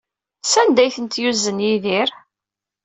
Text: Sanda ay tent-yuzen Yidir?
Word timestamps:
Sanda 0.43 0.81
ay 0.83 0.91
tent-yuzen 0.95 1.63
Yidir? 1.65 2.09